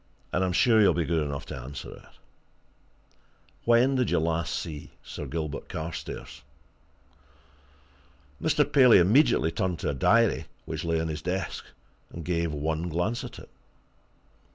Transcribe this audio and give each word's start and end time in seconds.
"And 0.33 0.43
I'm 0.43 0.51
sure 0.51 0.81
you'll 0.81 0.95
be 0.95 1.05
good 1.05 1.21
enough 1.23 1.45
to 1.45 1.55
answer 1.55 1.91
it. 1.93 2.01
When 3.65 3.93
did 3.93 4.09
you 4.09 4.17
last 4.17 4.55
see 4.55 4.89
Sir 5.03 5.27
Gilbert 5.27 5.69
Carstairs?" 5.69 6.41
Mr. 8.41 8.73
Paley 8.73 8.97
immediately 8.97 9.51
turned 9.51 9.77
to 9.77 9.89
a 9.89 9.93
diary 9.93 10.47
which 10.65 10.83
lay 10.83 10.99
on 10.99 11.07
his 11.07 11.21
desk, 11.21 11.65
and 12.09 12.25
gave 12.25 12.51
one 12.51 12.89
glance 12.89 13.23
at 13.23 13.37
it. 13.37 13.49